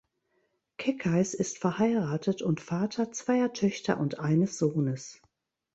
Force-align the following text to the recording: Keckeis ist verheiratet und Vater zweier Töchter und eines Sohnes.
Keckeis 0.77 1.35
ist 1.35 1.59
verheiratet 1.59 2.41
und 2.41 2.59
Vater 2.59 3.11
zweier 3.11 3.53
Töchter 3.53 3.99
und 3.99 4.17
eines 4.17 4.57
Sohnes. 4.57 5.21